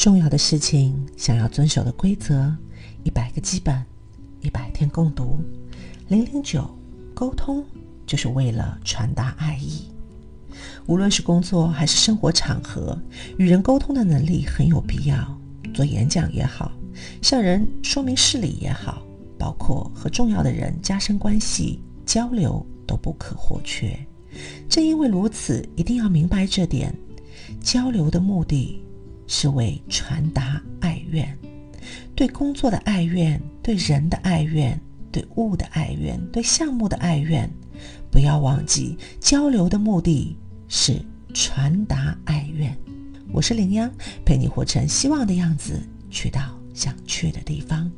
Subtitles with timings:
[0.00, 2.50] 重要的事情，想要遵守的规则，
[3.04, 3.84] 一百个基本，
[4.40, 5.38] 一百天共读。
[6.08, 6.66] 零零九，
[7.12, 7.62] 沟通
[8.06, 9.92] 就是为了传达爱意。
[10.86, 12.98] 无论是工作还是生活场合，
[13.36, 15.38] 与人沟通的能力很有必要。
[15.74, 16.72] 做演讲也好，
[17.20, 19.02] 向人说明事理也好，
[19.38, 23.94] 包括和重要的人加深关系交流都不可或缺。
[24.66, 26.90] 正因为如此，一定要明白这点：
[27.62, 28.82] 交流的目的
[29.32, 31.38] 是为传达爱愿，
[32.16, 34.78] 对工作的爱愿，对人的爱愿，
[35.12, 37.48] 对物的爱愿，对项目的爱愿。
[38.10, 41.00] 不要忘记，交流的目的是
[41.32, 42.76] 传达爱愿。
[43.32, 43.88] 我是林央，
[44.24, 47.88] 陪你活成希望的样子，去到想去的地方。